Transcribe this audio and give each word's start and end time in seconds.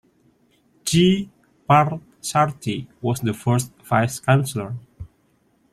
G. 0.83 1.29
Parthsarthi 1.69 2.87
was 3.03 3.19
the 3.19 3.35
first 3.35 3.71
vice-chancellor. 3.83 4.73